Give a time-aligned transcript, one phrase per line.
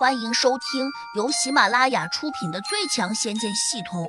[0.00, 4.04] 欢迎收听由喜马拉雅出品的《最强仙剑系统》，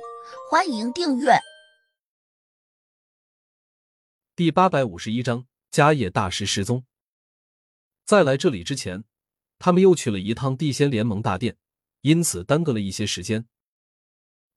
[0.50, 1.32] 欢迎订阅。
[4.34, 6.86] 第八百五十一章：迦叶大师失踪。
[8.06, 9.04] 在来这里之前，
[9.58, 11.58] 他们又去了一趟地仙联盟大殿，
[12.00, 13.46] 因此耽搁了一些时间。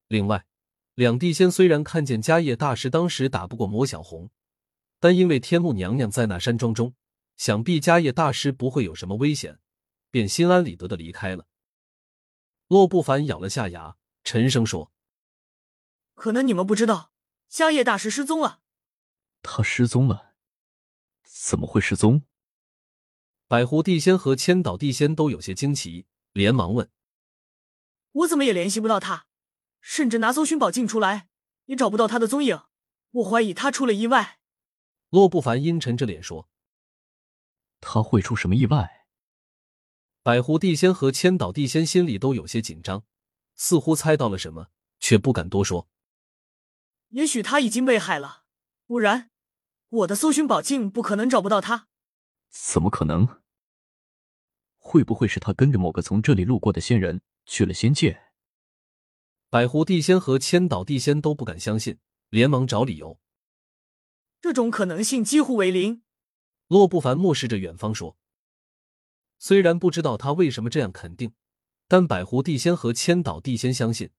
[0.07, 0.45] 另外，
[0.93, 4.29] 两地仙虽然看见迦叶大师当时打不过魔小红，
[5.01, 6.95] 但因为天目娘娘在那山庄中，
[7.35, 9.59] 想必迦叶大师不会有什么危险。
[10.15, 11.45] 便心安理得的离开了。
[12.67, 14.93] 洛不凡咬了下牙，沉声说
[16.15, 17.11] ：“可能你们不知道，
[17.51, 18.61] 迦叶大师失踪了。
[19.41, 20.33] 他失踪了？
[21.21, 22.23] 怎么会失踪？”
[23.49, 26.89] 百狐地仙和千岛地仙都有些惊奇，连忙问
[28.23, 29.27] ：“我怎么也联系不到他？
[29.81, 31.27] 甚至拿搜寻宝镜出来，
[31.65, 32.61] 也找不到他的踪影。
[33.11, 34.39] 我怀疑他出了意外。”
[35.11, 36.47] 洛不凡阴沉着脸说
[37.81, 39.01] ：“他会出什么意外？”
[40.25, 43.03] 百狐地仙和千岛地仙心里都有些紧张，
[43.53, 45.87] 似乎猜到了什么，却不敢多说。
[47.09, 48.45] 也许他已经被害了，
[48.87, 49.29] 不然
[49.87, 51.89] 我的搜寻宝镜不可能找不到他。
[52.49, 53.39] 怎么可能？
[54.77, 58.23] 会不会是他跟着某个从这里路过的仙人去了仙界？
[59.51, 63.19] 百狐地仙和千岛地仙都不敢相信，连忙找理由。
[64.41, 66.01] 这种可能性几乎为零。
[66.65, 68.17] 洛不凡漠视着远方说。
[69.45, 71.35] 虽然不知道他为什么这样肯定，
[71.87, 74.09] 但百狐地仙和千岛地仙相信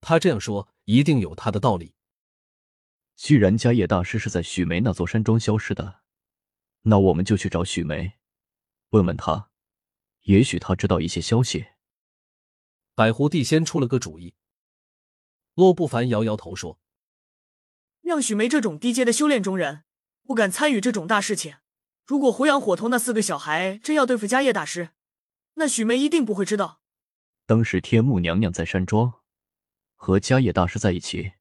[0.00, 1.94] 他这样说一定有他的道理。
[3.14, 6.00] 既然迦叶大师是在许梅那座山庄消失的，
[6.80, 8.14] 那我们就去找许梅，
[8.88, 9.50] 问问他，
[10.22, 11.66] 也许他知道一些消息。
[12.96, 14.34] 百狐地仙出了个主意。
[15.54, 16.80] 洛不凡摇摇头说
[18.02, 19.84] ：“让许梅这种低阶的修炼中人
[20.24, 21.54] 不敢参与这种大事情。”
[22.12, 24.90] 如果胡杨伙头那四个小孩真要对付迦叶大师，
[25.54, 26.82] 那许梅一定不会知道。
[27.46, 29.22] 当时天目娘娘在山庄
[29.94, 31.32] 和迦叶大师在一起，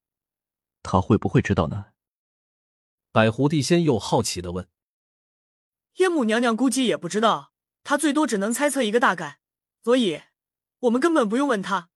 [0.81, 1.87] 她会不会知道呢？
[3.11, 4.69] 百狐帝仙又好奇的问
[5.93, 7.51] ：“天母娘娘估计也不知道，
[7.83, 9.41] 她最多只能猜测一个大概，
[9.83, 10.21] 所以
[10.79, 11.89] 我们根本不用问她，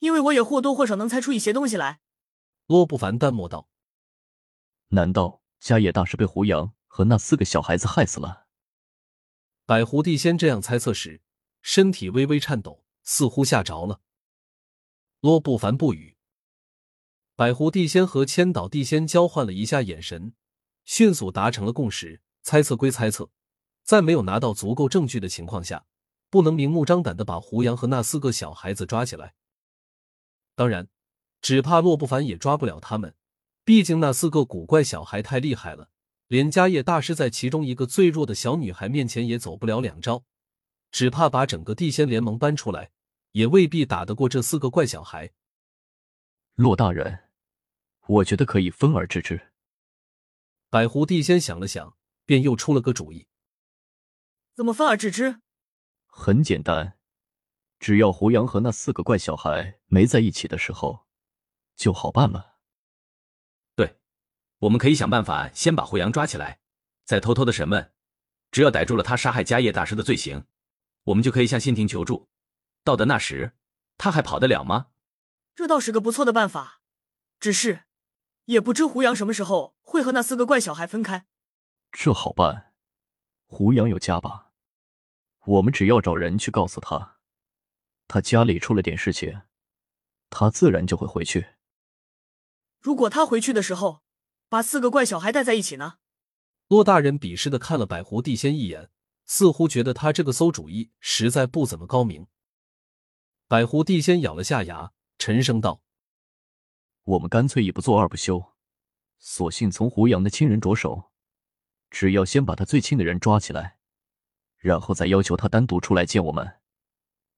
[0.00, 2.00] 因为我也或多或少能猜出一些东西来。”
[2.68, 3.70] 洛不凡淡漠道
[4.92, 8.48] ：“难道迦叶大师被胡杨？”和那四个小孩子害死了。
[9.64, 11.22] 百狐地仙这样猜测时，
[11.62, 14.00] 身体微微颤抖，似乎吓着了。
[15.20, 16.16] 洛不凡不语。
[17.36, 20.34] 百狐地仙和千岛地仙交换了一下眼神，
[20.84, 22.20] 迅速达成了共识。
[22.42, 23.30] 猜测归猜测，
[23.84, 25.86] 在没有拿到足够证据的情况下，
[26.28, 29.34] 不能明目张胆的把胡杨和那四个小孩子抓起来。
[30.56, 30.88] 当然，
[31.40, 33.14] 只怕洛不凡也抓不了他们，
[33.62, 35.90] 毕竟那四个古怪小孩太厉害了。
[36.30, 40.22] 连迦叶大师在其中一个最弱的小女孩面前也走不了两招，
[40.92, 42.92] 只怕把整个地仙联盟搬出来，
[43.32, 45.32] 也未必打得过这四个怪小孩。
[46.54, 47.24] 骆大人，
[48.06, 49.50] 我觉得可以分而治之。
[50.68, 53.26] 百狐地仙想了想，便又出了个主意：
[54.54, 55.40] 怎么分而治之？
[56.06, 56.96] 很简单，
[57.80, 61.08] 只要胡杨和那四个怪小孩没在一起的时候，
[61.74, 62.49] 就好办了。
[64.60, 66.60] 我们可以想办法先把胡杨抓起来，
[67.04, 67.92] 再偷偷的审问。
[68.50, 70.44] 只要逮住了他杀害家业大师的罪行，
[71.04, 72.28] 我们就可以向信庭求助。
[72.84, 73.52] 到的那时，
[73.96, 74.88] 他还跑得了吗？
[75.54, 76.82] 这倒是个不错的办法。
[77.38, 77.84] 只是，
[78.46, 81.26] 也不知胡杨什么时候会和那四个怪小孩分开。
[81.92, 82.74] 这好办，
[83.46, 84.52] 胡杨有家吧？
[85.46, 87.16] 我们只要找人去告诉他，
[88.06, 89.40] 他家里出了点事情，
[90.28, 91.46] 他自然就会回去。
[92.78, 94.02] 如果他回去的时候。
[94.50, 95.98] 把四个怪小孩带在一起呢？
[96.66, 98.90] 骆大人鄙视的看了百狐地仙一眼，
[99.24, 102.26] 似乎觉得他这个馊主意实在不怎么高明。
[103.46, 105.82] 百狐地仙咬了下牙，沉声道
[107.04, 108.52] ：“我们干脆一不做二不休，
[109.20, 111.12] 索性从胡杨的亲人着手，
[111.88, 113.78] 只要先把他最亲的人抓起来，
[114.56, 116.58] 然后再要求他单独出来见我们，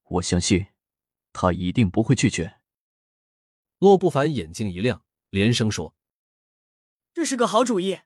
[0.04, 0.68] 我相信
[1.34, 2.60] 他一定不会拒绝。”
[3.80, 5.94] 洛不凡眼睛一亮，连声说。
[7.14, 8.00] 这是个好主意。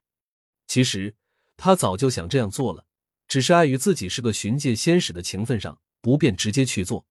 [0.67, 1.15] 其实
[1.55, 2.85] 他早就想这样做了，
[3.27, 7.05] 只是碍于自己是个巡界仙使的情分上，不便直接去做。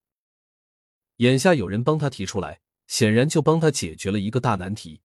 [1.17, 5.01] 眼下有人帮他提出来，显然就帮他解决了一个大难题。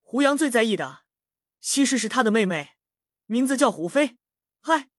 [0.00, 1.04] 胡杨最在意的，
[1.60, 2.72] 其实是他的妹妹，
[3.24, 4.18] 名字叫胡飞。
[4.60, 4.90] 嗨，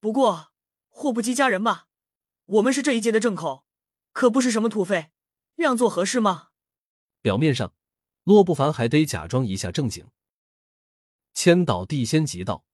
[0.00, 0.52] 不过
[0.88, 1.88] 祸不及家人吧？
[2.46, 3.66] 我们是这一届的正口，
[4.12, 5.10] 可不是什么土匪，
[5.56, 6.48] 这样做合适吗？
[7.20, 7.74] 表面上。
[8.24, 10.06] 洛不凡还得假装一下正经。
[11.34, 12.64] 千岛地仙急道：“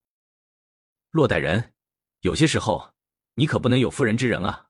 [1.10, 1.74] 洛大人，
[2.20, 2.94] 有些时候
[3.34, 4.68] 你可不能有妇人之仁啊！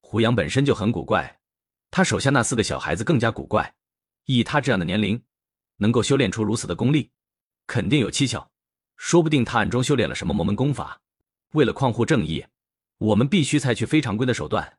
[0.00, 1.40] 胡杨本身就很古怪，
[1.90, 3.74] 他手下那四个小孩子更加古怪。
[4.24, 5.22] 以他这样的年龄，
[5.76, 7.10] 能够修炼出如此的功力，
[7.66, 8.50] 肯定有蹊跷。
[8.96, 11.00] 说不定他暗中修炼了什么魔门功法。
[11.54, 12.46] 为了匡护正义，
[12.98, 14.78] 我们必须采取非常规的手段。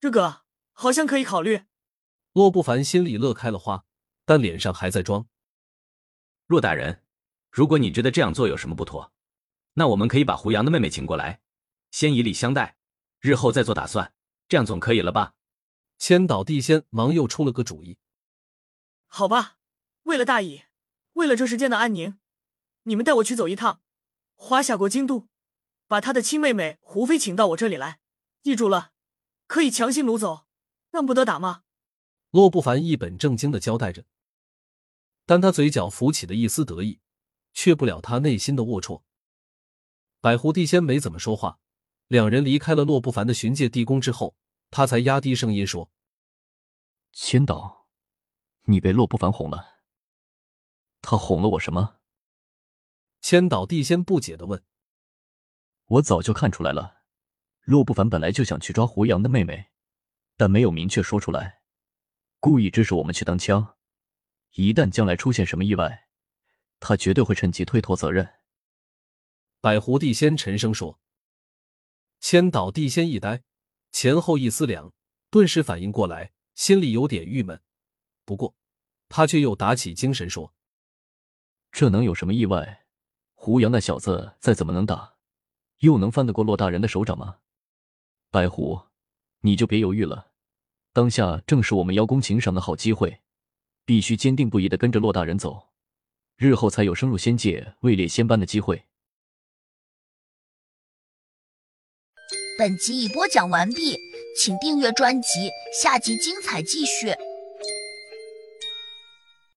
[0.00, 0.42] 这个
[0.72, 1.62] 好像可以考虑。
[2.32, 3.84] 洛不凡心里乐开了花，
[4.24, 5.26] 但脸上还在装。
[6.46, 7.02] 骆大人，
[7.50, 9.12] 如果你觉得这样做有什么不妥，
[9.74, 11.40] 那我们可以把胡杨的妹妹请过来，
[11.90, 12.76] 先以礼相待，
[13.20, 14.12] 日后再做打算。
[14.46, 15.34] 这样总可以了吧？
[15.98, 17.96] 千岛地仙忙又出了个主意。
[19.06, 19.58] 好吧，
[20.02, 20.64] 为了大义，
[21.14, 22.18] 为了这世间的安宁。
[22.82, 23.80] 你们带我去走一趟，
[24.34, 25.28] 华夏国京都，
[25.86, 28.00] 把他的亲妹妹胡飞请到我这里来。
[28.42, 28.92] 记住了，
[29.46, 30.46] 可以强行掳走，
[30.90, 31.62] 但不得打骂。
[32.30, 34.04] 洛不凡一本正经的交代着，
[35.26, 37.00] 但他嘴角浮起的一丝得意，
[37.52, 39.02] 却不了他内心的龌龊。
[40.20, 41.58] 百狐帝仙没怎么说话，
[42.08, 44.36] 两人离开了洛不凡的巡界地宫之后，
[44.70, 45.90] 他才压低声音说
[47.12, 47.86] ：“千岛，
[48.64, 49.80] 你被洛不凡哄了。
[51.00, 51.96] 他哄了我什么？”
[53.20, 54.62] 千岛地仙不解的问
[55.86, 57.02] ：“我早就看出来了，
[57.62, 59.70] 洛不凡本来就想去抓胡杨的妹妹，
[60.36, 61.62] 但没有明确说出来，
[62.40, 63.73] 故意指使我们去当枪。
[64.54, 66.08] 一旦将来出现什么意外，
[66.80, 68.34] 他绝对会趁机推脱责任。”
[69.60, 70.98] 百狐地仙沉声说。
[72.20, 73.42] 千岛地仙一呆，
[73.92, 74.94] 前后一思量，
[75.28, 77.60] 顿时反应过来，心里有点郁闷。
[78.24, 78.56] 不过，
[79.10, 80.54] 他却又打起精神说
[81.70, 82.86] ：“这能有什么意外？”
[83.34, 85.16] 胡杨那小子再怎么能打，
[85.80, 87.40] 又能翻得过骆大人的手掌吗？
[88.30, 88.80] 白狐，
[89.40, 90.32] 你就别犹豫了，
[90.94, 93.20] 当下正是我们邀功请赏的好机会，
[93.84, 95.68] 必须坚定不移的跟着洛大人走，
[96.36, 98.84] 日后才有升入仙界位列仙班的机会。
[102.58, 103.98] 本集已播讲完毕，
[104.38, 105.50] 请订阅专辑，
[105.82, 107.08] 下集精彩继续。